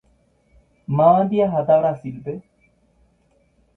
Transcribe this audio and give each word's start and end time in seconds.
Mávandi 0.87 1.41
aháta 1.45 1.77
Brasilpe. 1.81 2.39